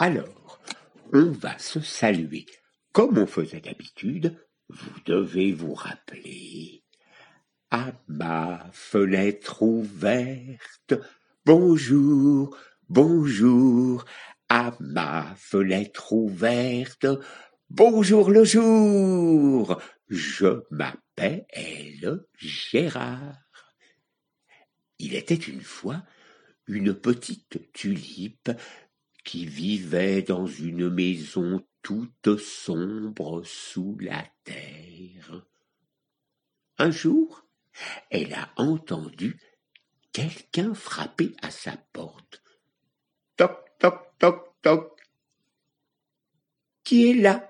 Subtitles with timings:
[0.00, 0.60] Alors,
[1.12, 2.46] on va se saluer
[2.92, 4.38] comme on faisait d'habitude.
[4.68, 6.84] Vous devez vous rappeler.
[7.72, 10.94] À ma fenêtre ouverte,
[11.44, 12.56] bonjour,
[12.88, 14.04] bonjour,
[14.48, 17.06] à ma fenêtre ouverte,
[17.68, 23.36] bonjour le jour, je m'appelle Gérard.
[25.00, 26.04] Il était une fois
[26.68, 28.50] une petite tulipe
[29.24, 35.46] qui vivait dans une maison toute sombre sous la terre.
[36.78, 37.44] Un jour,
[38.10, 39.38] elle a entendu
[40.12, 42.42] quelqu'un frapper à sa porte.
[43.36, 45.00] Toc, toc, toc, toc.
[46.84, 47.48] Qui est là?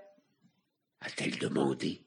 [1.01, 2.05] a-t-elle demandé.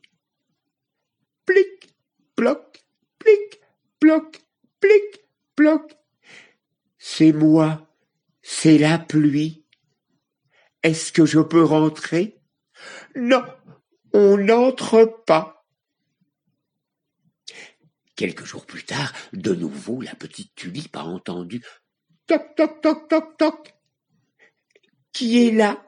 [1.46, 1.94] Plic,
[2.36, 2.86] ploc,
[3.20, 3.62] plic,
[4.00, 4.42] ploc,
[4.80, 5.26] plic,
[5.56, 5.98] ploc.
[6.98, 7.91] C'est moi,
[8.42, 9.66] c'est la pluie.
[10.84, 12.42] Est-ce que je peux rentrer?
[13.16, 13.44] Non,
[14.14, 15.66] on n'entre pas.
[18.16, 21.64] Quelques jours plus tard, de nouveau, la petite tulipe a entendu
[22.28, 23.74] toc toc toc toc toc.
[25.12, 25.84] Qui est là?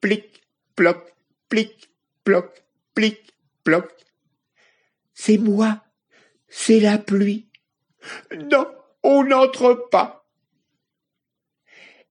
[0.00, 0.42] Plic,
[0.74, 1.14] ploc,
[1.48, 1.90] plic,
[2.24, 3.34] ploc, plic,
[3.64, 3.92] ploc.
[5.14, 5.84] C'est moi,
[6.48, 7.50] c'est la pluie.
[8.50, 8.66] Non,
[9.02, 10.25] on n'entre pas.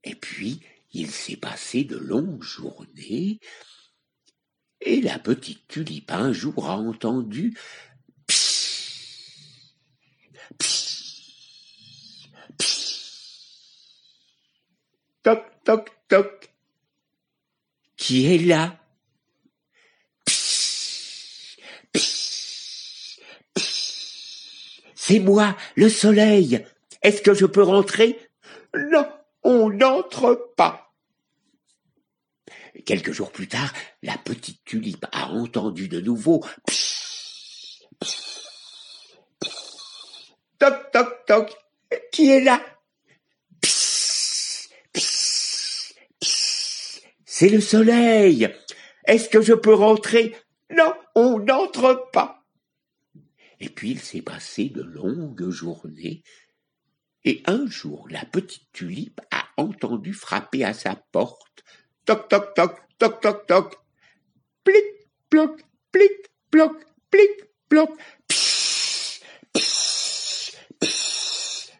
[0.05, 0.61] Et puis,
[0.93, 3.39] il s'est passé de longues journées,
[4.81, 7.57] et la petite tulipe un jour a entendu
[8.27, 9.73] psst,
[10.59, 13.01] psst, psst,
[15.23, 16.49] toc, toc, toc.
[17.97, 18.79] Qui est là.
[24.93, 26.63] C'est moi, le soleil.
[27.01, 28.19] Est-ce que je peux rentrer?
[28.75, 29.07] Non,
[29.45, 30.91] on n'entre pas.
[32.85, 33.71] Quelques jours plus tard,
[34.03, 41.55] la petite tulipe a entendu de nouveau psst, psst, psst, toc toc toc.
[42.11, 42.61] Qui est là?
[47.25, 48.49] C'est le soleil.
[49.05, 50.35] Est-ce que je peux rentrer?
[50.71, 52.43] Non, on n'entre pas.
[53.59, 56.23] Et puis il s'est passé de longues journées
[57.25, 61.63] et un jour, la petite tulipe a entendu frapper à sa porte.
[62.05, 63.75] Toc, toc, toc, toc, toc, toc.
[64.63, 64.85] Plic,
[65.29, 65.59] ploc,
[65.91, 66.11] plic,
[66.51, 66.71] ploc,
[67.09, 67.31] plic,
[67.67, 67.89] ploc.
[68.27, 71.73] Psst, psst, psst.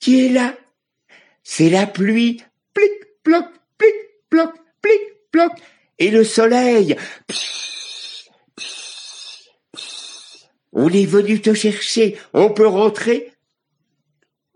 [0.00, 0.56] Qui est là?
[1.42, 2.42] C'est la pluie.
[2.72, 2.90] Plic,
[3.22, 3.94] ploc, plic,
[4.30, 5.52] ploc, plic, ploc.
[5.98, 6.96] Et le soleil.
[10.72, 12.16] On est venu te chercher.
[12.32, 13.34] On peut rentrer?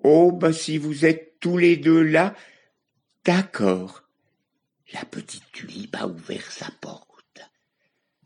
[0.05, 2.35] Oh, ben si vous êtes tous les deux là,
[3.25, 4.03] d'accord.
[4.93, 7.41] La petite tulipe a ouvert sa porte.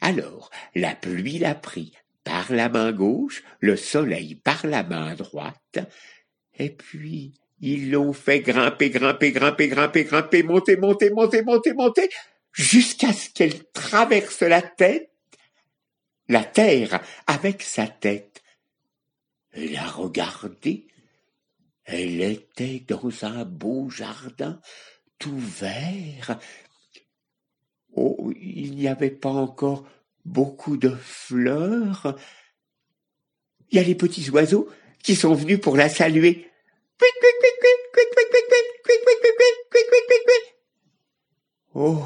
[0.00, 1.92] Alors, la pluie l'a pris
[2.24, 5.78] par la main gauche, le soleil par la main droite,
[6.58, 12.08] et puis ils l'ont fait grimper, grimper, grimper, grimper, grimper, monter, monter, monter, monter, monter,
[12.52, 15.12] jusqu'à ce qu'elle traverse la tête,
[16.28, 18.42] la terre avec sa tête.
[19.52, 19.86] Elle a
[21.88, 24.60] elle était dans un beau jardin
[25.18, 26.38] tout vert.
[27.94, 29.88] Oh, il n'y avait pas encore
[30.26, 32.14] beaucoup de fleurs.
[33.70, 34.68] Il y a les petits oiseaux
[35.02, 36.50] qui sont venus pour la saluer.
[41.74, 42.04] Oh,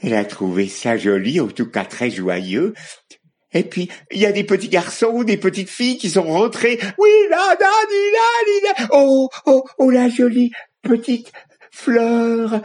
[0.00, 2.72] elle a trouvé ça joli, en tout cas très joyeux.
[3.56, 6.78] Et puis, il y a des petits garçons, des petites filles qui sont rentrés.
[6.98, 10.52] Oui, là, là, là, là, oh, oh, oh, la jolie
[10.82, 11.32] petite
[11.70, 12.60] fleur.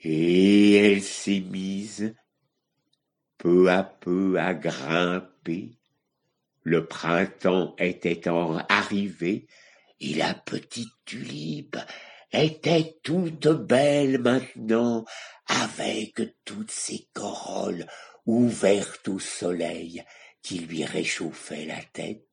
[0.00, 2.14] Et elle s'est mise
[3.38, 5.78] peu à peu à grimper.
[6.62, 9.46] Le printemps était en arrivé
[10.00, 11.76] et la petite tulipe
[12.32, 15.04] était toute belle maintenant
[15.46, 17.86] avec toutes ses corolles
[18.26, 20.04] ouverte au soleil
[20.42, 22.28] qui lui réchauffait la tête.